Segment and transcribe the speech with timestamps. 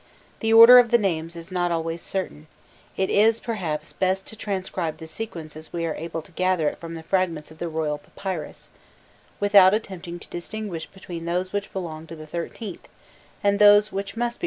[0.39, 2.47] The order of the names is not always certain:
[2.97, 6.79] it is, perhaps, best to transcribe the sequence as we are able to gather it
[6.79, 8.71] from the fragments of the Royal Papyrus,
[9.39, 12.79] without attempting to distinguish between those which belong to the XIIIth
[13.43, 14.39] and those which must be.